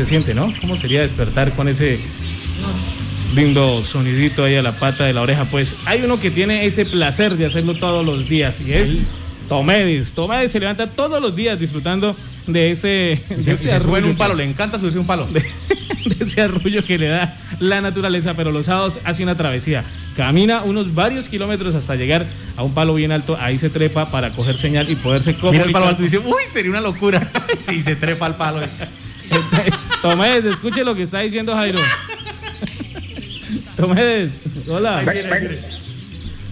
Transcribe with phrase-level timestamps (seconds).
[0.00, 0.54] se siente, ¿no?
[0.60, 1.98] ¿Cómo sería despertar con ese
[3.34, 5.44] lindo sonidito ahí a la pata de la oreja?
[5.46, 8.98] Pues hay uno que tiene ese placer de hacerlo todos los días y es
[9.48, 10.12] Tomedis.
[10.12, 12.14] Tomedis se levanta todos los días disfrutando
[12.46, 12.88] de ese,
[13.28, 15.26] de Se, ese se sube en un que- palo, le encanta subirse un palo.
[15.26, 15.40] de,
[16.04, 19.82] de ese arrullo que le da la naturaleza, pero los sábados hace una travesía.
[20.16, 22.24] Camina unos varios kilómetros hasta llegar
[22.56, 25.66] a un palo bien alto, ahí se trepa para coger señal y poderse Mira comunicar.
[25.66, 27.28] el palo alto y dice, uy, sería una locura.
[27.68, 28.60] Sí, se trepa al palo.
[30.02, 31.80] Tomedes, escuche lo que está diciendo Jairo.
[33.76, 34.30] Tomedes,
[34.68, 35.02] hola.
[35.04, 35.48] Bueno, bueno,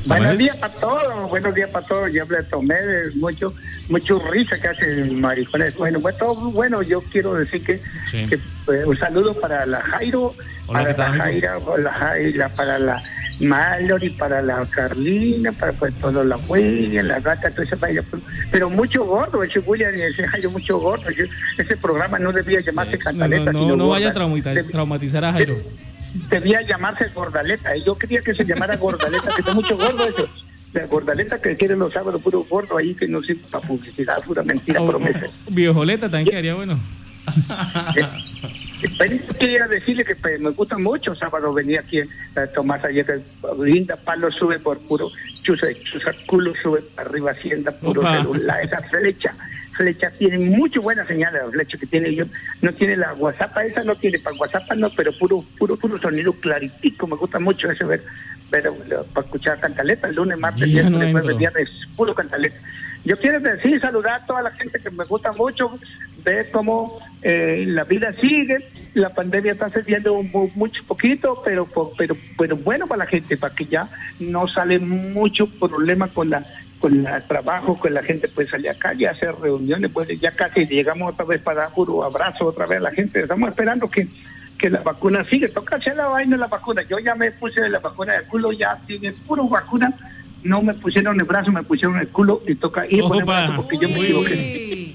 [0.07, 2.13] Buenos días para todos, buenos días para todos.
[2.13, 2.77] Yo de Tomé,
[3.17, 3.53] mucho,
[3.89, 5.77] mucho risa que hacen maricones.
[5.77, 8.27] Bueno, bueno, todo bueno, yo quiero decir que, Sí.
[8.29, 10.33] que, eh, un saludo para la Jairo,
[10.69, 11.25] Hola, para ¿qué tal, la?
[11.25, 13.03] Jaira, para la Jaira, para la
[13.41, 18.03] Mallory, para la Carlina, para pues, todo la William, la gata, todo ese baile.
[18.51, 21.05] Pero mucho gordo, ese William ese Jairo, mucho gordo.
[21.11, 23.53] Ese, programa no debía llamarse no, Cantaleta.
[23.53, 25.57] no, sino no vaya a Deb- traumatizar a Jairo.
[26.31, 27.77] debía llamarse Gordaleta.
[27.77, 30.29] y Yo quería que se llamara Gordaleta, que está mucho gordo eso.
[30.73, 34.43] La Gordaleta que quieren los sábados, puro gordo ahí que no sirve para publicidad, pura
[34.43, 35.27] mentira, O- promesa.
[35.27, 36.79] o- Viejoleta también quedaría bueno.
[38.99, 42.09] Pero yo quería decirle que pues, me gusta mucho sábado venir aquí eh,
[42.55, 43.21] Tomás ayer que
[43.65, 45.11] linda palo sube por puro
[45.43, 48.19] chusa, chusa culo sube para arriba hacienda puro Opa.
[48.19, 49.35] celular esa flecha
[49.73, 52.25] flecha tiene muy buena señal la flecha que tiene yo
[52.61, 56.33] no tiene la WhatsApp esa no tiene para WhatsApp no pero puro puro puro sonido
[56.35, 58.03] claritico me gusta mucho ese ver
[58.51, 58.77] pero
[59.15, 61.21] para escuchar cantaleta el lunes martes no miércoles entro.
[61.23, 62.59] jueves viernes puro cantaleta
[63.07, 65.79] yo quiero decir saludar a toda la gente que me gusta mucho
[66.25, 68.59] ver cómo eh, la vida sigue
[68.95, 71.71] la pandemia está sucediendo un mu- mucho poquito, pero,
[72.39, 76.47] pero bueno para la gente, para que ya no sale mucho problema con la
[76.79, 80.67] con el trabajo, con la gente puede salir acá y hacer reuniones, pues ya casi
[80.67, 83.21] llegamos otra vez para dar puro abrazo otra vez a la gente.
[83.21, 84.09] Estamos esperando que,
[84.59, 85.49] que la vacuna sigue.
[85.49, 86.83] Toca hacer la vaina de la vacuna.
[86.89, 89.95] Yo ya me puse la vacuna del culo, ya tiene puro vacuna.
[90.43, 93.57] No me pusieron el brazo, me pusieron el culo y toca ir con el brazo
[93.57, 94.95] porque yo me equivoqué.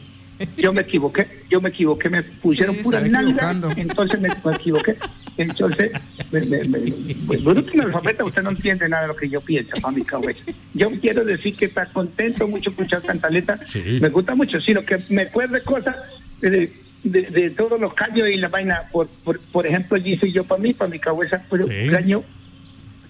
[0.58, 4.96] Yo me equivoqué, yo me equivoqué, me pusieron Sí, pura nalga, entonces me, me equivoqué.
[5.38, 5.92] Entonces,
[6.32, 6.80] me, me, me,
[7.28, 10.40] pues, bueno, que analfabeta, usted no entiende nada de lo que yo pienso, mami cabeza.
[10.74, 14.00] Yo quiero decir que está contento mucho escuchar Cantaleta, Sí.
[14.02, 15.96] me gusta mucho, sino que me acuerde cosas
[16.42, 18.82] de, de, de todos los caños y la vaina.
[18.92, 21.88] Por, por, por ejemplo, dice yo para mí, para mi cabeza, pero Sí.
[21.92, 22.24] caño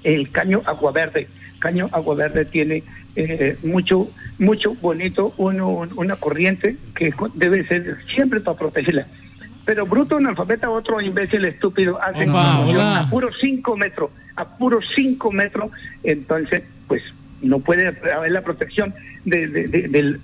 [0.03, 1.27] el caño agua verde.
[1.61, 2.83] Caño agua verde tiene
[3.15, 9.05] eh, mucho, mucho bonito, uno, una corriente que debe ser siempre para protegerla.
[9.63, 12.29] Pero bruto analfabeta, otro imbécil estúpido, hacen
[13.05, 15.69] a puros cinco metros, a puros cinco metros,
[16.03, 17.03] entonces, pues
[17.43, 18.93] no puede haber la protección
[19.23, 20.19] de, de, de- del-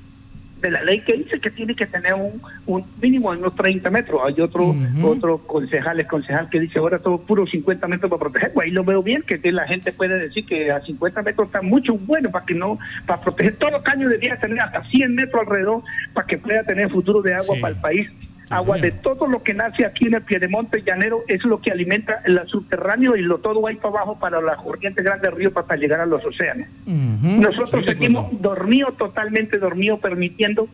[0.61, 3.89] de la ley que dice que tiene que tener un, un mínimo de unos 30
[3.91, 4.21] metros.
[4.25, 5.07] Hay otro Ujú.
[5.07, 8.53] otro concejal, es concejal que dice ahora todo puro 50 metros para proteger.
[8.53, 11.61] Pues ahí lo veo bien, que la gente puede decir que a 50 metros está
[11.61, 15.83] mucho bueno para que no, para proteger todo caño debería tener hasta 100 metros alrededor
[16.13, 17.61] para que pueda tener futuro de agua Sí.
[17.61, 18.07] para el país.
[18.49, 22.21] Agua de todo lo que nace aquí en el Piedemonte llanero es lo que alimenta
[22.25, 25.99] el subterráneo y lo todo ahí para abajo para las corrientes grandes ríos para llegar
[25.99, 26.67] a los océanos.
[26.85, 30.69] Nosotros seguimos dormidos, totalmente dormidos, permitiendo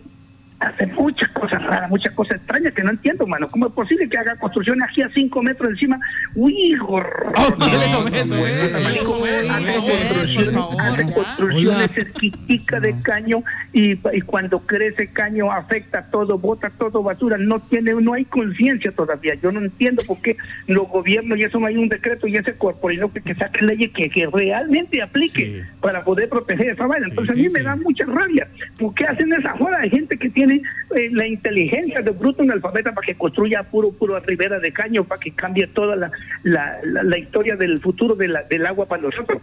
[0.67, 3.47] hacer muchas cosas raras, muchas cosas extrañas que no entiendo, mano.
[3.49, 5.99] ¿Cómo es posible que haga construcciones aquí a cinco metros encima?
[6.35, 7.33] ¡Uy, horror!
[7.35, 9.49] Oh, no, No, no, eh.
[9.49, 17.03] hace construcciones, hace cerquitica de caño y, y cuando crece caño afecta todo, bota todo
[17.03, 19.35] basura, no tiene, no hay conciencia todavía.
[19.35, 20.37] Yo no entiendo por qué
[20.67, 23.91] los gobiernos y eso no hay un decreto y ese corporino que, que saque leyes
[23.91, 25.61] que, que realmente aplique Sí.
[25.81, 27.07] para poder proteger esa vaina.
[27.09, 28.47] Entonces sí, a mí me da mucha rabia.
[28.77, 29.79] ¿Por qué hacen esa joda?
[29.79, 34.19] Hay gente que tiene eh, la inteligencia de bruto analfabeta para que construya puro, puro
[34.19, 36.11] ribera de caño, para que cambie toda la,
[36.43, 39.41] la, la, la historia del futuro de la, del agua para nosotros.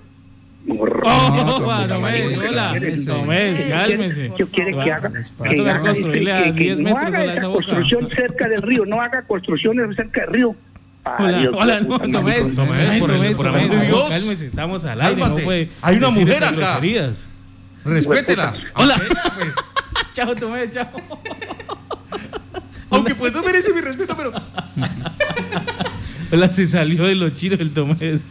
[0.68, 2.74] Oh, No, Tomés, no, hola.
[2.76, 4.30] no, cálmese.
[4.38, 5.08] Yo quiere que Va- haga,
[5.40, 8.08] a que, haga construirle este, a que- que 10 no metros haga a esa construcción
[8.14, 10.54] cerca del río, no haga construcciones cerca del río.
[11.02, 14.08] Hola, no, por amor de Dios.
[14.10, 15.42] Cálmese, estamos al aire, no Cálmate.
[15.44, 15.70] puede.
[15.80, 16.78] Hay una mujer acá.
[17.84, 18.54] Respétela.
[18.74, 19.00] Hola.
[19.38, 19.54] Pues,
[20.20, 20.86] Chao, Tomés, chao.
[22.90, 24.32] aunque pues no merece mi respeto, pero.
[26.30, 28.26] Hola, se salió de los chiros el Tomés.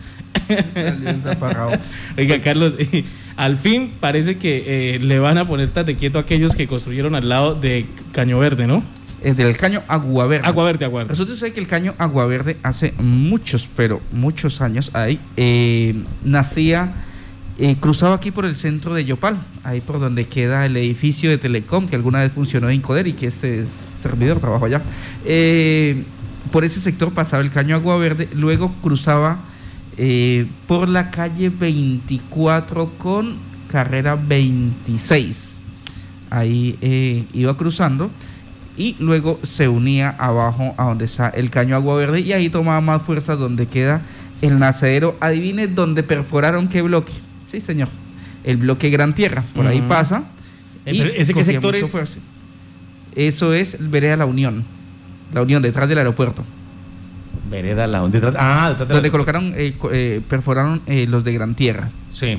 [2.16, 3.06] Oiga, Carlos, eh,
[3.36, 7.16] al fin parece que eh, le van a poner tate quieto a aquellos que construyeron
[7.16, 8.84] al lado de Caño Verde, ¿no?
[9.24, 10.48] Eh, del caño Agua Verde.
[10.48, 11.10] Agua Verde, Agua Verde.
[11.10, 16.94] Resulta ser que el caño Agua Verde hace muchos, pero muchos años ahí, eh, nacía,
[17.60, 21.38] eh, cruzaba aquí por el centro de Yopal, ahí por donde queda el edificio de
[21.38, 23.66] Telecom, que alguna vez funcionó en Incoder y que este
[24.02, 24.82] servidor trabajó allá.
[25.26, 26.04] Eh,
[26.52, 29.40] por ese sector pasaba el caño Agua Verde, luego cruzaba
[29.98, 33.38] eh, por la calle 24 con
[33.70, 35.58] carrera 26.
[36.30, 38.10] Ahí eh, iba cruzando
[38.78, 42.82] y luego se unía abajo a donde está el caño Agua Verde y ahí tomaba
[42.82, 44.02] más fuerza donde queda
[44.42, 45.18] el nacedero.
[45.20, 47.12] Adivine dónde perforaron qué bloque.
[47.50, 47.88] Sí, señor.
[48.44, 49.44] El bloque Gran Tierra.
[49.56, 50.26] Por ahí pasa.
[50.86, 52.18] Eh, y ¿ese qué sector es?
[53.16, 54.64] Eso es Vereda La Unión.
[55.34, 56.44] La Unión, detrás del aeropuerto.
[57.50, 61.34] Vereda la detrás, ah, detrás de la- Donde colocaron, eh, eh, perforaron eh, los de
[61.34, 61.90] Gran Tierra.
[62.12, 62.38] Sí.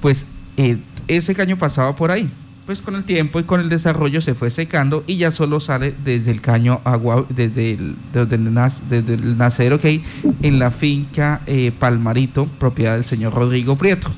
[0.00, 0.26] Pues
[0.56, 2.28] eh, ese caño pasaba por ahí.
[2.66, 5.94] Pues con el tiempo y con el desarrollo se fue secando y ya solo sale
[6.04, 8.54] desde el caño agua, desde el, desde el,
[8.90, 10.02] desde el nacero que hay
[10.42, 14.10] en la finca eh, Palmarito, propiedad del señor Rodrigo Prieto.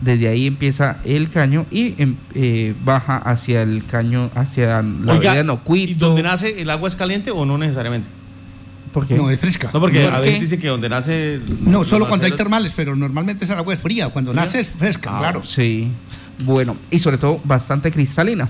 [0.00, 5.30] Desde ahí empieza el caño y em- eh, baja hacia el caño, hacia la Oiga,
[5.32, 6.06] avenida ¿y Nocuito.
[6.06, 8.08] donde nace el agua es caliente o no necesariamente?
[8.92, 9.14] ¿Por qué?
[9.14, 9.70] No, es fresca.
[9.74, 10.26] No, porque ¿Por a qué?
[10.26, 11.38] veces dice que donde nace.
[11.62, 14.08] No, solo cuando hay termales, pero normalmente esa agua es fría.
[14.08, 14.42] Cuando ¿Fría?
[14.42, 15.44] nace es fresca, Ah, claro.
[15.44, 15.88] Sí,
[16.44, 18.48] bueno, y sobre todo bastante cristalina.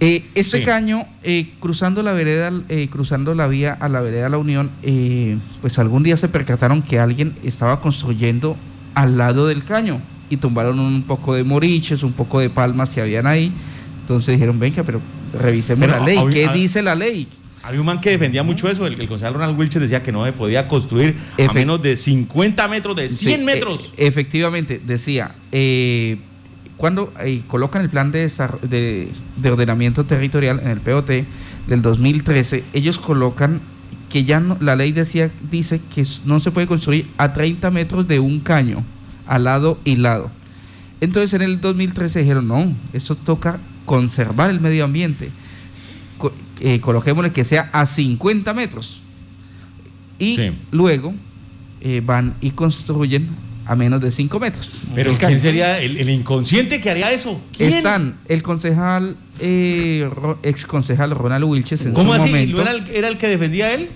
[0.00, 0.64] Eh, este Sí.
[0.64, 5.38] caño, eh, cruzando la vereda, eh, cruzando la vía a la vereda La Unión, eh,
[5.60, 8.56] pues algún día se percataron que alguien estaba construyendo
[8.94, 10.00] al lado del caño
[10.32, 13.52] y tumbaron un poco de moriches, un poco de palmas que habían ahí.
[14.00, 15.00] Entonces dijeron, venga, pero
[15.38, 16.18] revisemos Pero, la ley.
[16.32, 17.28] ¿Qué a- dice la ley?
[17.62, 18.86] Había un man que defendía mucho eso.
[18.86, 21.14] El, el concejal Ronald Wilches decía que no se podía construir
[21.48, 23.90] a menos de 50 metros, de 100 Sí, metros.
[23.96, 26.16] efectivamente, decía, eh,
[26.76, 28.28] cuando eh, colocan el plan de,
[28.68, 31.10] de, de ordenamiento territorial en el POT
[31.68, 33.60] del 2013, ellos colocan
[34.08, 38.08] que ya no- la ley decía, dice que no se puede construir a 30 metros
[38.08, 38.84] de un caño,
[39.26, 40.30] al lado y lado.
[41.00, 45.30] Entonces en el 2013 dijeron, no, eso toca conservar el medio ambiente.
[46.18, 49.00] Co- eh, coloquémosle que sea a 50 metros.
[50.18, 50.52] Y Sí.
[50.70, 51.14] luego
[51.80, 53.28] eh, van y construyen
[53.66, 54.70] a menos de 5 metros.
[54.94, 57.40] Pero El ¿quién sería el, el inconsciente que haría eso?
[57.56, 57.72] ¿Quién?
[57.72, 60.08] Están el concejal, eh,
[60.44, 62.30] ex concejal Ronald Wilches en ¿Cómo su así?
[62.30, 62.56] momento.
[62.56, 63.88] ¿No era el, era el que defendía él?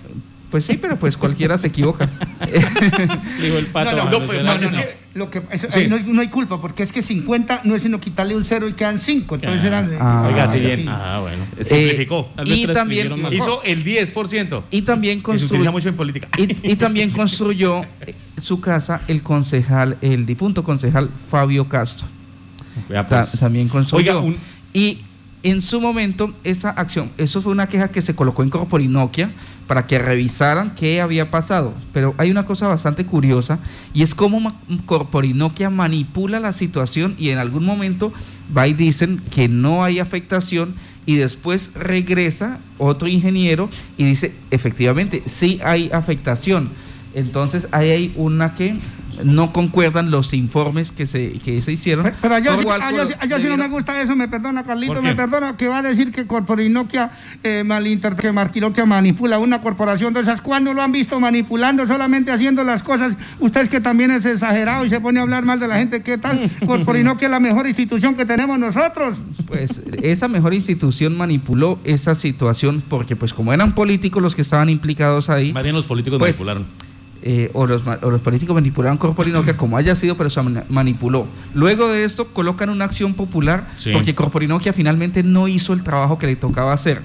[0.57, 2.09] Pues sí, pero pues cualquiera se equivoca.
[3.43, 3.95] Dijo el pato.
[3.95, 5.81] No, pues, es que- Lo que, eso- Sí.
[5.81, 8.43] ahí no, hay- no hay culpa, porque es que 50 no es sino quitarle un
[8.45, 9.35] cero y quedan 5.
[9.35, 9.67] Entonces Ah.
[9.67, 9.91] eran.
[10.01, 10.65] Ah, Oiga, sí, sí.
[10.65, 10.89] bien.
[10.89, 11.45] Ah, bueno.
[11.61, 12.31] Simplificó.
[12.37, 13.13] Tal vez y también-.
[13.33, 14.65] Hizo el 10%.
[14.71, 16.29] y también Que se utiliza construyó mucho en política.
[16.39, 22.07] y, y también construyó eh, su casa el concejal, el difunto concejal Fabio Castro.
[22.89, 23.39] Vea, Ta- pues.
[23.39, 24.19] también construyó.
[24.19, 24.37] Oiga, un-
[24.73, 25.01] Y
[25.43, 29.33] en su momento, esa acción, eso fue una queja que se colocó en Corporinoquia
[29.67, 31.75] para que revisaran qué había pasado.
[31.93, 33.59] Pero hay una cosa bastante curiosa
[33.93, 34.53] y es cómo
[34.87, 38.13] Corporinoquia manipula la situación y en algún momento
[38.57, 40.75] va y dicen que no hay afectación
[41.05, 46.71] y después regresa otro ingeniero y dice, efectivamente, sí hay afectación.
[47.15, 48.77] Entonces ahí hay una que
[49.25, 52.05] no concuerdan los informes que se, que se hicieron.
[52.05, 54.65] Pero, pero yo, sí, ah, yo ah, yo sí no me gusta eso, me perdona
[54.65, 57.11] Carlito, me perdona que va a decir que Corporinoquia
[57.43, 57.65] eh,
[58.19, 60.41] que Marquinoquia manipula una corporación de esas.
[60.41, 63.17] ¿Cuándo lo han visto manipulando, solamente haciendo las cosas?
[63.41, 66.03] Usted que también es exagerado y se pone a hablar mal de la gente.
[66.03, 66.51] ¿Qué tal?
[66.67, 69.19] Corporinoquia es la mejor institución que tenemos nosotros.
[69.47, 74.69] Pues esa mejor institución manipuló esa situación porque pues como eran políticos los que estaban
[74.69, 76.86] implicados ahí, Más bien los políticos Pues, manipularon.
[77.29, 80.63] Eh, o, los, ma- o los políticos manipularon Corporinoquia como haya sido, pero se man-
[80.69, 81.27] manipuló.
[81.55, 83.91] Luego de esto colocan una acción popular Sí.
[83.93, 87.03] porque Corporinoquia finalmente no hizo el trabajo que le tocaba hacer.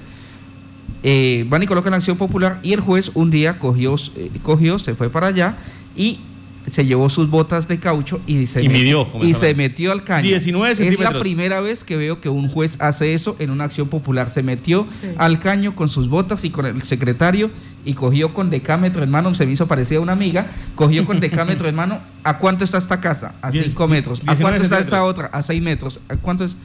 [1.02, 4.94] Eh, van y colocan acción popular y el juez un día cogió, eh, cogió se
[4.94, 5.56] fue para allá
[5.96, 6.20] y
[6.68, 10.04] se llevó sus botas de caucho y se, Y midió, como y se metió al
[10.04, 10.28] caño.
[10.28, 13.88] 19 es la primera vez que veo que un juez hace eso en una acción
[13.88, 14.30] popular.
[14.30, 14.86] Se metió
[15.18, 17.50] al caño con sus botas y con el secretario
[17.84, 21.18] y cogió con decámetro en mano, se me hizo parecida a una amiga, cogió con
[21.20, 23.34] decámetro en mano, ¿a cuánto está esta casa?
[23.42, 24.20] A Diez- 5 metros.
[24.20, 25.26] ¿A 19 cuánto está esta otra?
[25.26, 26.00] A 6 metros.
[26.08, 26.56] ¿A cuánto es?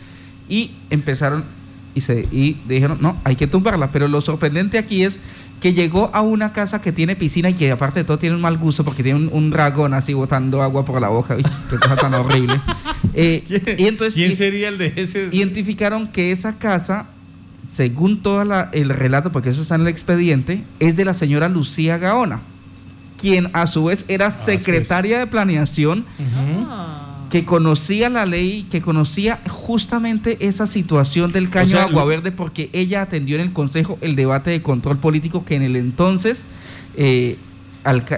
[0.49, 1.43] Y empezaron
[1.95, 3.91] y, se, y dijeron, no, hay que tumbarla.
[3.91, 5.19] Pero lo sorprendente aquí es
[5.59, 8.41] que llegó a una casa que tiene piscina y que aparte de todo tiene un
[8.43, 11.35] mal gusto porque tiene un, un dragón así botando agua por la boca.
[11.37, 12.61] Uy, qué cosa tan horrible.
[13.19, 13.43] Eh,
[13.79, 15.29] y entonces ¿Quién sería el de ese?
[15.31, 17.07] identificaron que esa casa,
[17.63, 21.49] según todo la- el relato, porque eso está en el expediente, es de la señora
[21.49, 22.41] Lucía Gaona,
[23.17, 26.05] quien a su vez era secretaria de planeación
[27.29, 32.31] que conocía la ley, que conocía justamente esa situación del caño sea, de Agua Verde,
[32.31, 36.43] porque ella atendió en el Consejo el debate de control político que en el entonces
[36.95, 37.37] eh,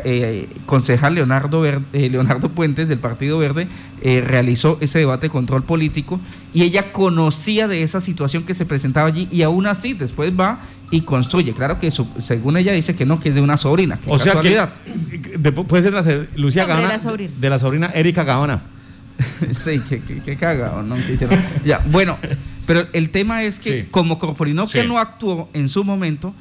[0.04, 3.68] eh, concejal Leonardo, eh, Leonardo Puentes del Partido Verde
[4.02, 6.20] realizó ese debate de control político
[6.54, 10.60] y ella conocía de esa situación que se presentaba allí y aún así después va
[10.92, 11.54] y construye.
[11.54, 14.00] Claro que según ella dice que no, que es de una sobrina.
[14.08, 16.04] o sea que puede ser la,
[16.36, 16.98] Lucía Gaona,
[17.40, 18.62] de la sobrina Erika Gaona.
[19.52, 20.96] sí, que, que, cagado, ¿no?
[21.66, 22.18] ya, bueno,
[22.66, 26.34] pero el tema es que como Corporinoquia no actuó en su momento,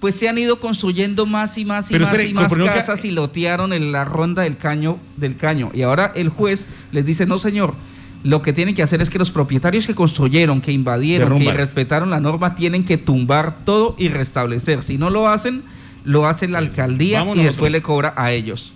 [0.00, 3.72] pues se han ido construyendo más y más y más y más casas y lotearon
[3.72, 5.70] en la ronda del caño del caño.
[5.74, 7.74] Y ahora el juez les dice, no señor,
[8.22, 12.10] lo que tienen que hacer es que los propietarios que construyeron, que invadieron, que respetaron
[12.10, 14.82] la norma, tienen que tumbar todo y restablecer.
[14.82, 15.62] Si no lo hacen,
[16.04, 18.74] lo hace la alcaldía y después le cobra a ellos.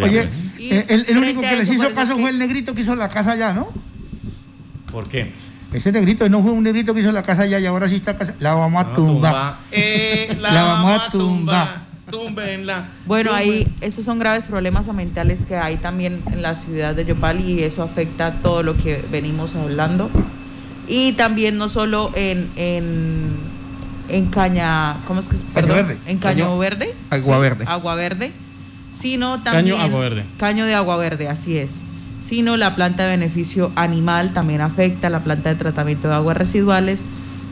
[0.00, 0.26] Oye,
[0.58, 3.52] eh, el, único que les hizo caso fue el negrito que hizo la casa allá,
[3.52, 3.68] ¿no?
[4.90, 5.30] ¿Por qué?
[5.74, 8.16] Ese negrito no fue un negrito que hizo la casa allá y ahora sí está
[8.16, 8.36] casa.
[8.38, 9.56] La vamos a tumbar.
[9.72, 11.82] Eh, la, vamos a tumbar.
[12.08, 12.84] Tumbenla.
[13.06, 17.40] Bueno, ahí esos son graves problemas ambientales que hay también en la ciudad de Yopal
[17.40, 20.10] y eso afecta todo lo que venimos hablando.
[20.86, 23.32] Y también no solo en, en,
[24.08, 25.42] en caña, ¿cómo es que es?
[25.42, 25.98] Perdón, verde.
[26.06, 26.94] En caño, verde.
[27.10, 27.64] Agua verde.
[27.66, 28.30] Agua verde.
[28.92, 29.76] Sino también.
[29.76, 30.24] Caño agua verde.
[30.38, 31.80] Caño de agua verde, así es
[32.24, 37.00] sino la planta de beneficio animal también afecta, la planta de tratamiento de aguas residuales,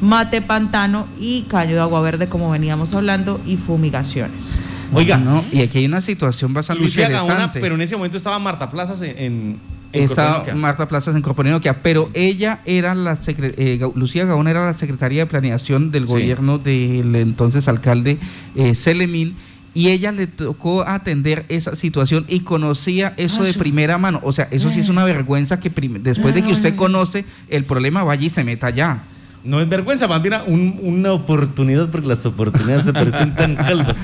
[0.00, 4.59] mate pantano y caño de agua verde, como veníamos hablando, y fumigaciones.
[4.95, 7.61] Oiga, no, y aquí hay una situación bastante Lucía interesante.
[7.61, 9.59] pero en ese momento estaba Marta Plazas en, en
[9.93, 15.25] estaba Marta Plazas en Corporinoquia, pero ella era la eh, Lucía Gaona era la secretaria
[15.25, 18.19] de planeación del gobierno del entonces alcalde
[18.55, 19.35] eh, Celemín
[19.75, 24.21] y ella le tocó atender esa situación y conocía eso de primera mano.
[24.23, 28.05] O sea, eso sí es una vergüenza que después de que usted conoce el problema,
[28.05, 29.02] vaya y se meta allá.
[29.45, 30.35] No es vergüenza, más bien
[30.81, 33.97] una oportunidad porque las oportunidades se presentan calvas.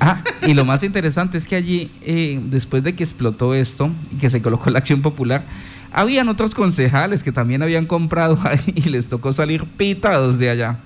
[0.00, 4.16] Ah, y lo más interesante es que allí, eh, después de que explotó esto y
[4.18, 5.44] que se colocó la acción popular,
[5.92, 10.78] habían otros concejales que también habían comprado ahí y les tocó salir pitados de allá.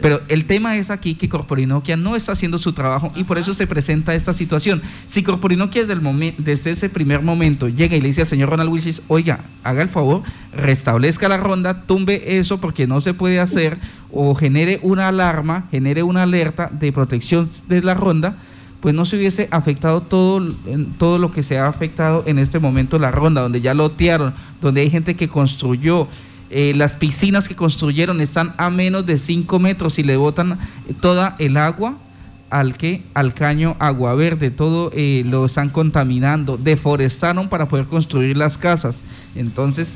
[0.00, 3.52] Pero el tema es aquí que Corporinoquia no está haciendo su trabajo y por eso
[3.52, 4.80] se presenta esta situación.
[5.06, 8.70] Si Corporinoquia desde, el desde ese primer momento llega y le dice al señor Ronald
[8.70, 10.22] Wilson, oiga, haga el favor,
[10.54, 13.78] restablezca la ronda, tumbe eso porque no se puede hacer
[14.10, 18.38] o genere una alarma, genere una alerta de protección de la ronda,
[18.80, 20.46] pues no se hubiese afectado todo,
[20.98, 24.80] todo lo que se ha afectado en este momento la ronda, donde ya lotearon, donde
[24.82, 26.08] hay gente que construyó
[26.50, 30.58] eh, las piscinas que construyeron están a menos de 5 metros y le botan
[31.00, 31.98] toda el agua
[32.50, 34.50] al que al caño agua verde.
[34.50, 39.02] Todo eh, lo están contaminando deforestaron para poder construir las casas.
[39.34, 39.94] Entonces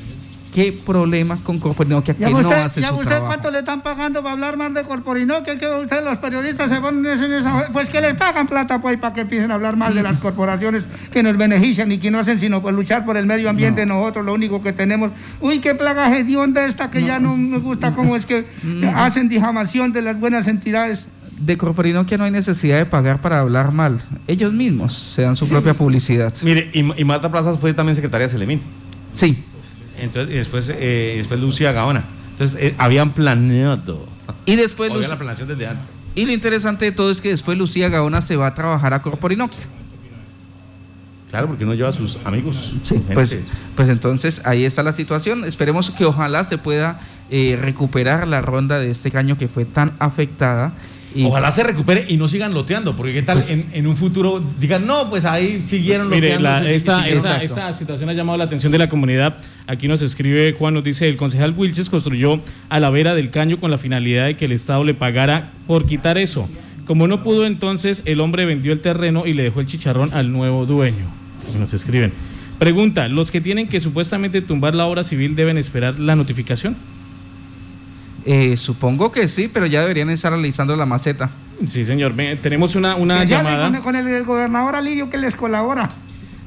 [0.53, 4.57] qué problemas con Corporinoquia que no hace ¿Ya usted cuánto le están pagando para hablar
[4.57, 5.57] mal de Corporinoquia?
[5.57, 7.69] Que ustedes los periodistas se ponen en esa...
[7.71, 10.85] Pues que les pagan plata pues para que empiecen a hablar mal de las corporaciones
[11.11, 14.25] que nos benefician y que no hacen sino pues luchar por el medio ambiente nosotros,
[14.25, 15.11] lo único que tenemos.
[15.39, 18.45] Uy, qué plaga de esta que ya no me gusta cómo es que
[18.95, 21.05] hacen difamación de las buenas entidades
[21.39, 24.01] de Corporinoquia no hay necesidad de pagar para hablar mal.
[24.27, 26.33] Ellos mismos se dan su propia publicidad.
[26.43, 28.61] Mire, y, Marta Plazas fue también secretaria de Selemín.
[29.11, 29.43] Sí.
[30.01, 32.03] Entonces, y después, eh, después Lucía Gaona.
[32.31, 34.07] Entonces, eh, habían planeado.
[34.45, 35.89] Y después Lucía, la planeación desde antes.
[36.15, 39.01] Y lo interesante de todo es que después Lucía Gaona se va a trabajar a
[39.01, 39.63] Corporinoquia.
[41.29, 42.73] Claro, porque no lleva a sus amigos.
[42.83, 43.37] Sí, pues,
[43.75, 45.45] pues entonces ahí está la situación.
[45.45, 49.93] Esperemos que ojalá se pueda eh, recuperar la ronda de este caño que fue tan
[49.99, 50.73] afectada
[51.23, 54.85] Ojalá se recupere y no sigan loteando, porque qué tal pues en, un futuro digan,
[54.85, 56.49] no, pues ahí siguieron loteando.
[56.61, 59.35] Mire, esta, situación ha llamado la atención de la comunidad.
[59.67, 62.39] Aquí nos escribe Juan, nos dice, el concejal Wilches construyó
[62.69, 65.85] a la vera del caño con la finalidad de que el Estado le pagara por
[65.85, 66.47] quitar eso.
[66.85, 70.31] Como no pudo entonces, el hombre vendió el terreno y le dejó el chicharrón al
[70.31, 71.05] nuevo dueño.
[71.59, 72.11] Nos escriben.
[72.59, 76.75] Pregunta, ¿los que tienen que supuestamente tumbar la obra civil deben esperar la notificación?
[78.25, 81.29] Eh, supongo que sí, pero ya deberían estar realizando la maceta.
[81.67, 82.13] Sí, señor.
[82.41, 83.81] tenemos una, una llamada.
[83.81, 85.89] Con, el, gobernador Alirio que les colabora.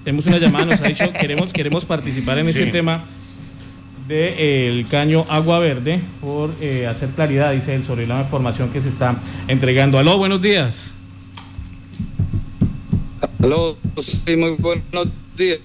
[0.05, 3.05] Tenemos una llamada, nos ha dicho, queremos, queremos participar en ese tema
[4.07, 8.89] del caño agua verde por eh, hacer claridad, dice él, sobre la información que se
[8.89, 9.17] está
[9.49, 9.99] entregando.
[9.99, 10.95] Aló, buenos días.
[13.43, 15.61] Aló, sí, muy buenos días.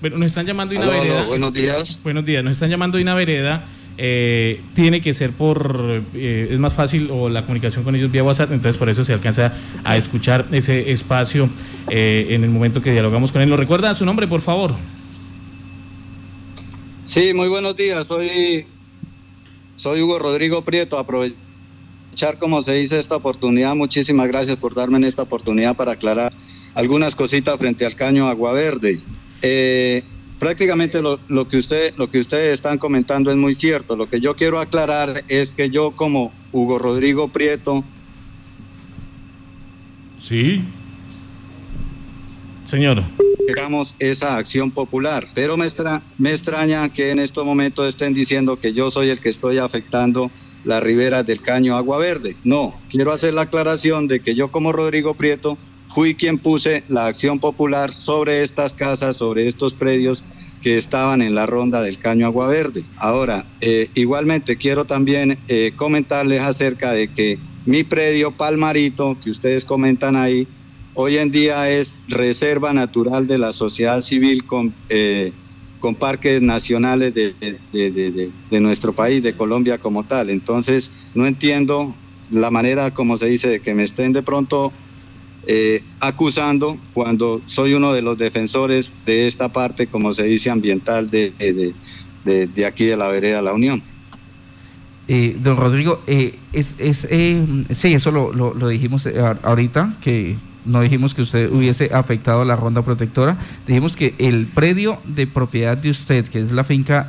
[0.00, 1.24] Bueno, nos están llamando de una vereda.
[1.24, 2.00] buenos días.
[2.02, 3.64] Buenos días, nos están llamando de una vereda
[4.02, 8.24] eh, tiene que ser por, eh, es más fácil o la comunicación con ellos vía
[8.24, 9.52] WhatsApp, entonces por eso se alcanza
[9.84, 11.50] a escuchar ese espacio
[11.90, 13.50] eh, en el momento que dialogamos con él.
[13.50, 14.72] ¿Nos recuerda su nombre, por favor?
[17.04, 18.64] Sí, muy buenos días, soy,
[19.76, 23.74] soy Hugo Rodrigo Prieto, aprovechar, como se dice, esta oportunidad.
[23.74, 26.32] Muchísimas gracias por darme esta oportunidad para aclarar
[26.72, 28.98] algunas cositas frente al caño Agua Verde.
[29.42, 30.04] Eh,
[30.40, 33.94] prácticamente lo, lo, que usted, lo que ustedes están comentando es muy cierto.
[33.94, 37.84] Lo que yo quiero aclarar es que yo como Hugo Rodrigo Prieto...
[40.18, 40.62] Sí.
[42.64, 43.02] Señor.
[43.46, 48.58] Digamos esa acción popular, pero me, extra, me extraña que en estos momentos estén diciendo
[48.58, 50.30] que yo soy el que estoy afectando
[50.64, 52.36] la ribera del caño Agua Verde.
[52.44, 55.58] No, quiero hacer la aclaración de que yo como Rodrigo Prieto
[55.92, 60.24] fui quien puse la acción popular sobre estas casas, sobre estos predios
[60.62, 62.84] que estaban en la ronda del Caño Agua Verde.
[62.96, 69.64] Ahora, eh, igualmente quiero también eh, comentarles acerca de que mi predio Palmarito, que ustedes
[69.64, 70.46] comentan ahí,
[70.94, 75.32] hoy en día es reserva natural de la sociedad civil con, eh,
[75.78, 80.30] con parques nacionales de, de, de, de, nuestro país, de Colombia como tal.
[80.30, 81.96] Entonces, no entiendo
[82.28, 84.72] la manera como se dice de que me estén de pronto
[85.46, 91.10] eh, acusando cuando soy uno de los defensores de esta parte, como se dice, ambiental
[91.10, 91.32] de,
[92.24, 93.82] de, de aquí de la vereda La Unión.
[95.12, 97.44] Eh, don Rodrigo, eh, es, es eh,
[97.74, 102.44] sí, eso lo, lo, lo dijimos eh, ahorita, que no dijimos que usted hubiese afectado
[102.44, 107.06] la ronda protectora, dijimos que el predio de propiedad de usted, que es la finca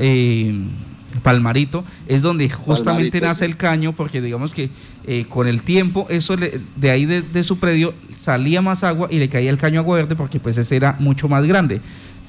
[1.23, 3.51] Palmarito, es donde justamente Palmarito, nace sí.
[3.51, 4.69] el caño, porque digamos que
[5.05, 9.07] eh, con el tiempo, eso le, de ahí de, de, su predio salía más agua
[9.11, 11.81] y le caía el caño agua verde, porque pues ese era mucho más grande.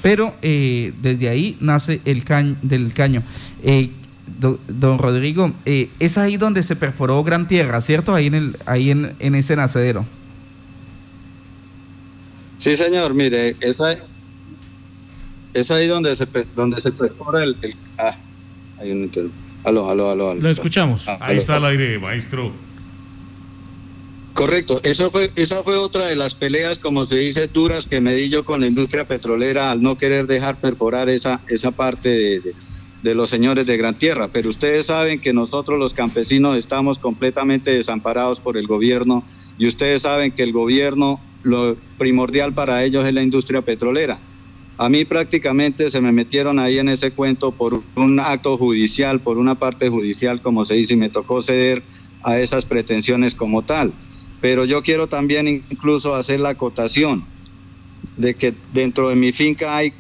[0.03, 3.23] Pero eh, desde ahí nace el caño del caño.
[3.63, 3.91] Eh,
[4.41, 8.15] don, don, Rodrigo, es ahí donde se perforó Gran Tierra, ¿cierto?
[8.15, 10.05] Ahí en, el, ahí en, en ese nacedero.
[12.63, 13.97] Sí, señor, mire, es ahí,
[15.53, 18.17] es ahí donde se, donde se perfora el, el ah,
[18.83, 19.11] hay un
[19.65, 20.41] aló, aló, aló, aló.
[20.41, 21.09] Lo escuchamos.
[21.09, 22.53] Ah, ahí está el aire, maestro.
[24.35, 28.15] Correcto, eso fue, esa fue otra de las peleas, como se dice, duras que me
[28.15, 32.41] di yo con la industria petrolera al no querer dejar perforar esa, esa parte de,
[32.41, 32.55] de,
[33.03, 34.29] de los señores de Gran Tierra.
[34.33, 39.23] Pero ustedes saben que nosotros los campesinos estamos completamente desamparados por el gobierno
[39.59, 44.19] y ustedes saben que el gobierno, lo primordial para ellos es la industria petrolera.
[44.83, 49.39] A mí prácticamente se me metieron ahí en ese cuento por un acto judicial, por
[49.39, 51.85] una parte judicial, como se dice, y me tocó ceder
[52.25, 53.95] a esas pretensiones como tal.
[54.41, 57.29] Pero yo quiero también incluso hacer la acotación
[58.17, 59.95] de que dentro de mi finca hay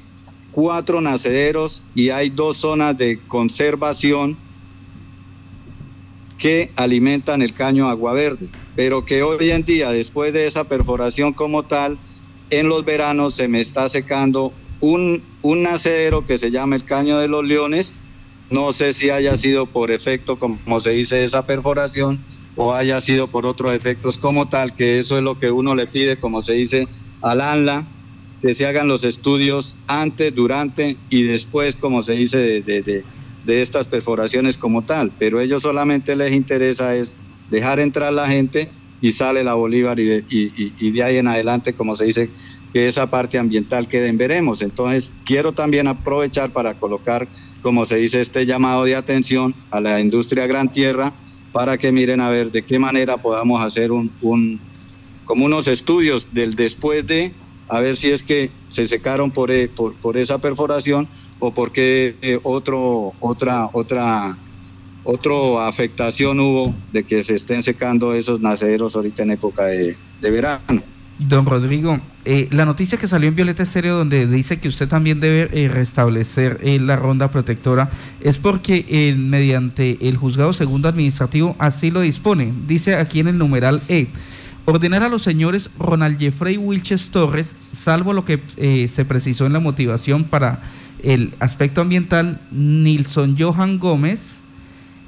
[0.50, 4.36] cuatro nacederos y hay dos zonas de conservación
[6.38, 11.34] que alimentan el caño agua verde, pero que hoy en día, después de esa perforación
[11.34, 12.00] como tal,
[12.50, 17.18] en los veranos se me está secando un, un nacedero que se llama el Caño
[17.18, 17.94] de los Leones.
[18.50, 22.20] No sé si haya sido por efecto, como se dice, esa perforación
[22.56, 25.86] o haya sido por otros efectos como tal, que eso es lo que uno le
[25.86, 26.86] pide, como se dice,
[27.22, 27.86] al ANLA,
[28.42, 33.04] que se hagan los estudios antes, durante y después, como se dice, de, de,
[33.44, 35.12] de, estas perforaciones como tal.
[35.18, 37.16] Pero ellos solamente les interesa es
[37.50, 41.72] dejar entrar la gente y sale la Bolívar y de, y de ahí en adelante,
[41.72, 42.30] como se dice,
[42.72, 44.62] que esa parte ambiental quede en veremos.
[44.62, 47.28] Entonces, quiero también aprovechar para colocar,
[47.60, 51.14] como se dice, este llamado de atención a la industria Gran Tierra
[51.52, 54.72] para que miren a ver de qué manera podamos hacer un, un
[55.24, 57.36] como unos estudios del después de,
[57.68, 61.08] a ver si es que se secaron por, por, por esa perforación
[61.38, 64.38] o porque eh, otro, otra, otra,
[65.02, 70.30] otra afectación hubo de que se estén secando esos nacederos ahorita en época de, de
[70.30, 70.91] verano.
[71.28, 75.20] Don Rodrigo, eh, la noticia que salió en Violeta Estéreo donde dice que usted también
[75.20, 81.90] debe eh, restablecer eh, la ronda protectora es porque mediante el juzgado segundo administrativo así
[81.90, 82.52] lo dispone.
[82.66, 84.08] Dice aquí en el numeral E,
[84.64, 88.40] ordenar a los señores Ronald Jeffrey Wilches Torres, salvo lo que
[88.88, 90.60] se precisó en la motivación para
[91.02, 94.41] el aspecto ambiental, Nilson Johan Gómez,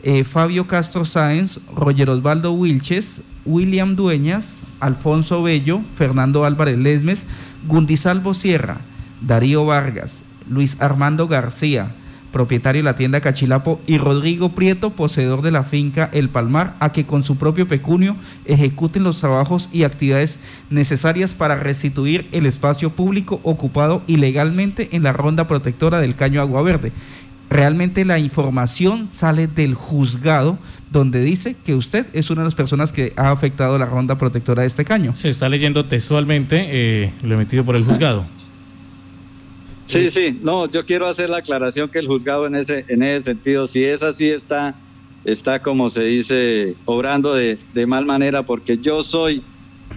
[0.05, 7.23] eh, Fabio Castro Sáenz, Roger Osvaldo Wilches, William Dueñas, Alfonso Bello, Fernando Álvarez Lesmes,
[7.67, 8.83] Gundisalvo Sierra,
[9.23, 11.93] Darío Vargas, Luis Armando García,
[12.33, 16.93] propietario de la tienda Cachilapo, y Rodrigo Prieto, poseedor de la finca El Palmar, a
[16.93, 20.39] que con su propio pecunio ejecuten los trabajos y actividades
[20.69, 26.61] necesarias para restituir el espacio público ocupado ilegalmente en la ronda protectora del Caño Agua
[26.61, 26.93] Verde
[27.51, 30.59] realmente la información sale del juzgado
[30.91, 34.63] donde dice que usted es una de las personas que ha afectado la ronda protectora
[34.63, 35.15] de este caño.
[35.17, 38.25] Se está leyendo textualmente eh, lo emitido por el juzgado.
[39.87, 43.33] Sí, sí, no, yo quiero hacer la aclaración que el juzgado en ese, en ese
[43.33, 44.75] sentido, si es así, está
[45.25, 49.43] está, como se dice, obrando de, de mal manera porque yo soy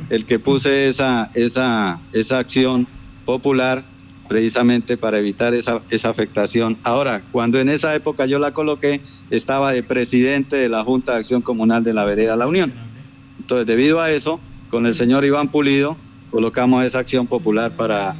[0.10, 2.88] el que puse esa, esa, esa acción
[3.25, 3.83] popular
[4.28, 6.78] precisamente para evitar esa, esa afectación.
[6.84, 11.20] Ahora, cuando en esa época yo la coloqué, estaba de presidente de la Junta de
[11.20, 12.74] Acción Comunal de la Vereda La Unión.
[13.40, 15.98] Entonces, debido a eso, con el señor Iván Pulido,
[16.30, 18.16] colocamos esa acción popular para,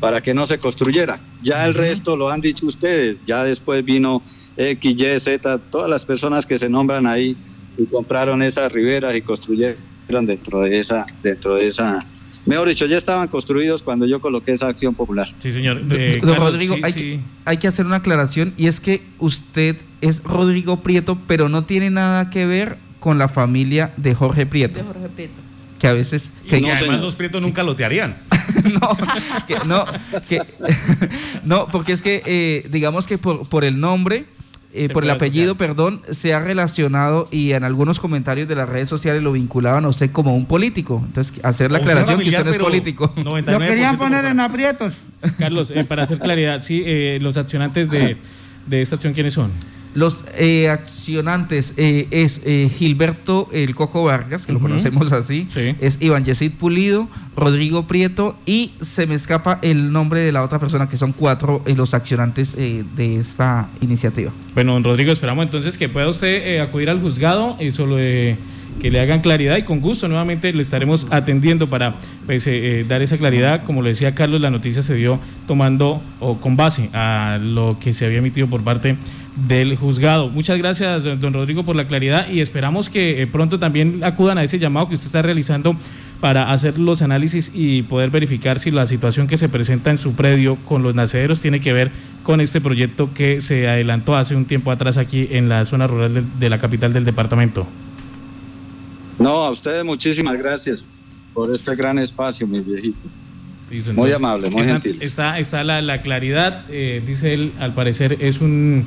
[0.00, 1.20] para que no se construyera.
[1.42, 4.22] Ya el resto lo han dicho ustedes, ya después vino
[4.56, 7.36] X, Y, Z, todas las personas que se nombran ahí
[7.76, 9.76] y compraron esas riberas y construyeron
[10.26, 12.06] dentro de esa, dentro de esa
[12.44, 15.32] Mejor dicho, ya estaban construidos cuando yo coloqué esa acción popular.
[15.38, 15.80] Sí, señor.
[15.90, 20.22] Eh, Don Rodrigo, hay, Que, hay que hacer una aclaración y es que usted es
[20.24, 24.78] Rodrigo Prieto, pero no tiene nada que ver con la familia de Jorge Prieto.
[24.78, 25.34] De Jorge Prieto.
[25.78, 26.30] Que a veces...
[26.48, 28.16] Que, y además los Prietos nunca lo te harían.
[28.64, 28.96] no,
[29.46, 29.84] que, no,
[30.28, 30.42] que,
[31.44, 34.26] no, porque es que eh, digamos que por, por el nombre
[34.74, 38.88] eh, por el apellido, perdón, se ha relacionado y en algunos comentarios de las redes
[38.88, 41.02] sociales lo vinculaban, no sé, como un político.
[41.04, 43.12] Entonces, hacer la aclaración que usted no es político.
[43.24, 44.94] Lo querían poner en aprietos.
[45.38, 48.16] Carlos, eh, para hacer claridad, sí, eh, los accionantes de,
[48.66, 49.52] de esta acción, ¿quiénes son?
[49.94, 55.74] Los eh, accionantes eh, es eh, Gilberto El Cojo Vargas, que lo conocemos así, Sí.
[55.80, 60.58] es Iván Yesid Pulido, Rodrigo Prieto y se me escapa el nombre de la otra
[60.58, 64.32] persona, que son cuatro eh, los accionantes eh, de esta iniciativa.
[64.54, 68.36] Bueno, don Rodrigo, esperamos entonces que pueda usted acudir al juzgado y solo eh,
[68.80, 71.94] que le hagan claridad y con gusto nuevamente le estaremos atendiendo para
[72.26, 73.64] pues, eh, eh, dar esa claridad.
[73.64, 77.94] Como le decía Carlos, la noticia se dio tomando o con base a lo que
[77.94, 78.96] se había emitido por parte
[79.36, 80.28] del juzgado.
[80.28, 84.44] Muchas gracias, don Rodrigo, por la claridad y esperamos que eh, pronto también acudan a
[84.44, 85.76] ese llamado que usted está realizando
[86.20, 90.12] para hacer los análisis y poder verificar si la situación que se presenta en su
[90.12, 91.90] predio con los nacederos tiene que ver
[92.22, 96.24] con este proyecto que se adelantó hace un tiempo atrás aquí en la zona rural
[96.38, 97.66] de la capital del departamento.
[99.22, 100.84] No, a ustedes muchísimas gracias
[101.32, 102.98] por este gran espacio, mi viejito.
[103.94, 104.98] Muy amable, muy está, gentil.
[105.00, 108.84] Está, está la, la claridad, eh, dice él, al parecer es un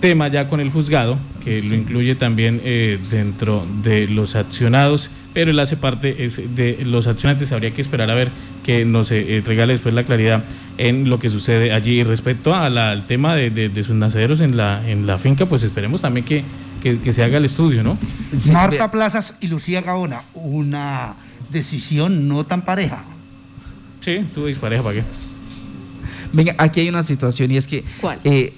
[0.00, 5.50] tema ya con el juzgado, que lo incluye también eh, dentro de los accionados, pero
[5.50, 7.52] él hace parte es de los accionantes.
[7.52, 8.30] Habría que esperar a ver
[8.64, 10.44] que nos eh, regale después la claridad
[10.78, 12.00] en lo que sucede allí.
[12.00, 15.18] Y respecto a la- al tema de, de- de sus nacederos en la, en la
[15.18, 16.44] finca, pues esperemos también que,
[16.82, 17.98] que- que se haga el estudio, ¿no?
[18.52, 21.14] Marta Plazas y Lucía Gaona, una
[21.50, 23.04] decisión no tan pareja.
[24.00, 25.04] Sí, estuvo dispareja, ¿para qué?
[26.32, 28.18] Venga, aquí hay una situación y es que ¿Cuál?
[28.24, 28.54] eh,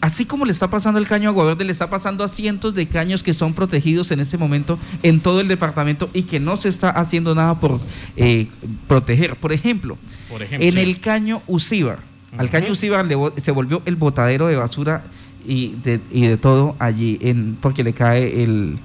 [0.00, 2.86] así como le está pasando el caño Agua Verde, le está pasando a cientos de
[2.86, 6.68] caños que son protegidos en este momento en todo el departamento y que no se
[6.68, 7.80] está haciendo nada por
[8.16, 8.46] eh,
[8.86, 9.36] proteger.
[9.36, 9.98] Por ejemplo,
[10.30, 10.78] Por ejemplo, en sí.
[10.78, 11.98] el caño Usíbar,
[12.38, 12.70] al caño.
[12.72, 15.04] Usíbar se volvió el botadero de basura
[15.46, 18.78] y de, y de todo allí, en, porque le cae el,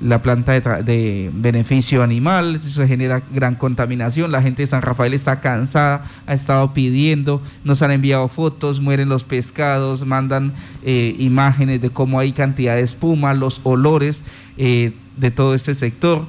[0.00, 4.82] la planta de, tra- de beneficio animal, eso genera gran contaminación, la gente de San
[4.82, 10.52] Rafael está cansada, ha estado pidiendo, nos han enviado fotos, mueren los pescados, mandan
[10.84, 14.22] eh, imágenes de cómo hay cantidad de espuma, los olores
[14.58, 16.26] eh, de todo este sector.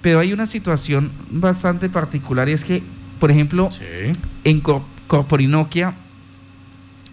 [0.00, 2.82] Pero hay una situación bastante particular y es que,
[3.18, 3.84] por ejemplo, Sí.
[4.44, 5.94] en Cor- Corporinoquia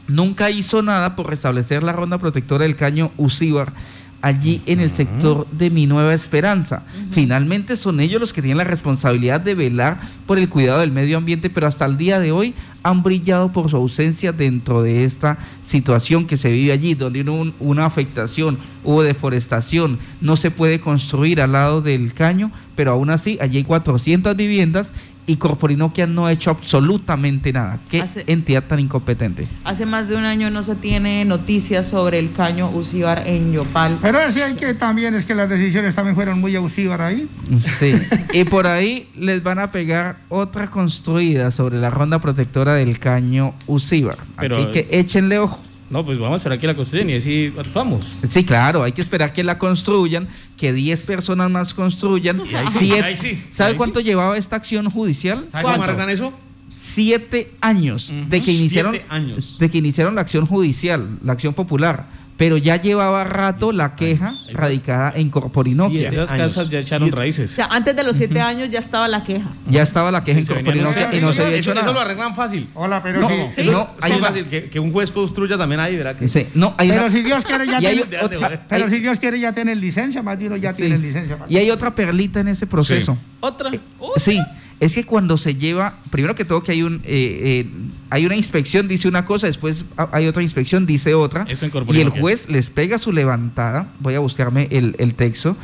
[0.08, 3.74] nunca hizo nada por restablecer la ronda protectora del caño Usíbar
[4.22, 6.82] allí en el sector de Mi Nueva Esperanza.
[7.12, 11.18] Finalmente son ellos los que tienen la responsabilidad de velar por el cuidado del medio
[11.18, 15.38] ambiente, pero hasta el día de hoy han brillado por su ausencia dentro de esta
[15.62, 20.80] situación que se vive allí, donde hubo un- una afectación, hubo deforestación, no se puede
[20.80, 24.92] construir al lado del caño, pero aún así allí hay 400 viviendas
[25.28, 27.80] y Corporinoquia no ha hecho absolutamente nada.
[27.90, 29.48] Qué Hace- entidad tan incompetente.
[29.64, 33.98] Hace más de un año no se tiene noticias sobre el caño Usíbar en Yopal.
[34.02, 37.28] Pero sí hay que también, es que las decisiones también fueron muy abusivas ahí.
[37.60, 37.94] Sí.
[38.34, 43.54] y por ahí les van a pegar otra construida sobre la ronda protectora del caño
[43.68, 44.18] Usíbar.
[44.40, 45.60] Pero- Así que échenle ojo.
[45.90, 48.06] No, pues vamos a esperar que la construyan y así actuamos.
[48.28, 52.42] Sí, claro, hay que esperar que la construyan, que 10 personas más construyan.
[52.50, 55.46] Y ahí sí, Siete- ahí sí, ¿Sabe ahí cuánto llevaba esta acción judicial?
[55.50, 55.84] ¿Sabe cómo ¿Cuánto?
[55.92, 56.34] arreglan eso?
[56.78, 59.58] Siete años de que iniciaron Siete años.
[59.60, 64.34] de que iniciaron la acción judicial, la acción popular, pero ya llevaba rato la queja
[64.34, 66.10] Esas- radicada en Corporinoquia.
[66.10, 66.54] Esas años.
[66.54, 67.16] casas ya echaron Siete.
[67.18, 67.52] O raíces.
[67.52, 69.48] sea, antes de los siete años ya estaba la queja.
[69.70, 71.94] Ya estaba la queja Sí, en Corporinoquia y no se había eso, hecho eso lo
[71.94, 72.06] nada.
[72.06, 72.68] arreglan fácil.
[72.74, 73.64] Hola, pero No, sí.
[73.64, 73.70] Sí.
[73.70, 76.16] no, hay es una- fácil que, que un juez construya también ahí, ¿verdad?
[76.18, 79.18] Que- Sí, no, hay Pero una- si Dios quiere ya tiene, otra- pero si Dios
[79.20, 80.78] quiere ya tienen licencia, más uno ya sí.
[80.84, 81.38] tienen licencia.
[81.48, 83.18] Y hay otra perlita en ese proceso.
[83.40, 83.72] Otra.
[84.18, 84.40] Sí,
[84.80, 87.70] es que cuando se lleva, primero que todo que hay un eh, eh,
[88.10, 91.66] hay una inspección, dice una cosa, después ha- hay otra inspección, dice otra, Eso
[91.98, 95.56] y el juez les pega su levantada, voy a buscarme el, el texto,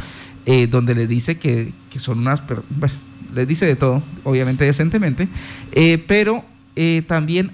[0.46, 2.96] eh, donde les dice que, que son unas, bueno,
[3.36, 5.28] les dice de todo, obviamente decentemente,
[5.74, 6.44] eh, pero
[6.76, 7.52] eh, también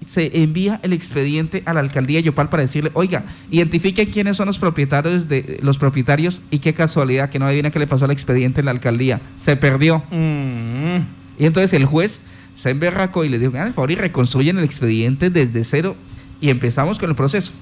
[0.00, 4.46] se envía el expediente a la alcaldía de Yopal para decirle, oiga, identifique quiénes son
[4.46, 8.10] los propietarios de los propietarios y qué casualidad que no adivina qué le pasó al
[8.10, 9.20] expediente en la alcaldía.
[9.36, 10.02] Se perdió.
[10.10, 10.98] Mm.
[11.38, 12.20] Y entonces el juez
[12.54, 15.96] se emberracó y le dijo, hagan el favor y reconstruyen el expediente desde cero
[16.40, 17.52] y empezamos con el proceso.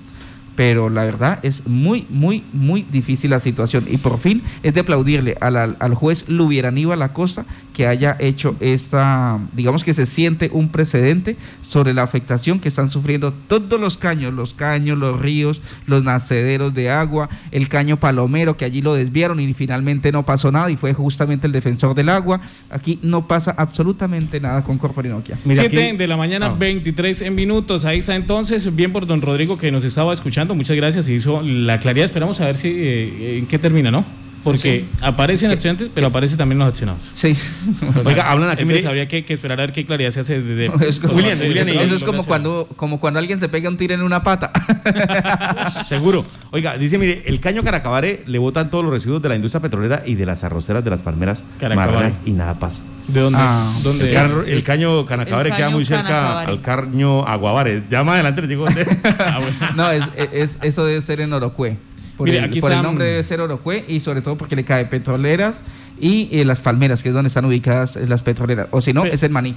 [0.54, 3.86] Pero la verdad es muy, muy, muy difícil la situación.
[3.88, 8.16] Y por fin es de aplaudirle al, al- al juez Lubier Aníbal Acosta que haya
[8.18, 11.36] hecho esta, digamos que se siente un precedente
[11.66, 16.74] sobre la afectación que están sufriendo todos los caños, los caños, los ríos, los nacederos
[16.74, 20.76] de agua, el caño palomero que allí lo desviaron y finalmente no pasó nada y
[20.76, 22.42] fue justamente el defensor del agua.
[22.68, 25.38] Aquí no pasa absolutamente nada con Corporinoquia.
[25.46, 26.56] Mira, 7 aquí- de la mañana, Ah.
[26.58, 27.86] 23 en minutos.
[27.86, 30.41] Ahí está entonces, bien por don Rodrigo que nos estaba escuchando.
[30.48, 31.08] Muchas gracias.
[31.08, 32.06] Hizo la claridad.
[32.06, 34.04] Esperamos a ver si eh, en qué termina, ¿no?
[34.44, 37.00] Porque aparecen accionantes, pero aparecen también los accionados.
[37.12, 37.36] Sí.
[38.04, 40.20] O Oiga, hablan aquí, entonces mire- habría que, que esperar a ver qué claridad se
[40.20, 42.98] hace de, de- Es como- William, de- William, de- eso, eso es como cuando, como
[42.98, 44.50] cuando alguien se pega un tiro en una pata.
[45.86, 46.24] Seguro.
[46.50, 50.02] Oiga, dice, mire, el caño Caracabare le botan todos los residuos de la industria petrolera
[50.04, 51.92] y de las arroceras de las palmeras Caracabare.
[51.92, 52.82] marranas y nada pasa.
[53.08, 53.38] ¿De dónde?
[53.40, 54.16] Ah, ¿Dónde El, es?
[54.16, 56.50] car- el caño Canacabare El queda caño muy cerca Canacabare.
[56.52, 57.82] al caño Aguabare.
[57.90, 58.86] Ya más adelante les digo dónde.
[59.18, 59.76] Ah, bueno.
[59.76, 61.76] No, es, es- eso debe ser en Orocue.
[62.22, 64.54] Por, Mire, el, aquí por el están- nombre debe ser Orocue y sobre todo porque
[64.54, 65.60] le cae petroleras
[66.00, 68.68] y eh, las palmeras, que es donde están ubicadas eh, las petroleras.
[68.70, 69.56] O si no, Pe- es el maní.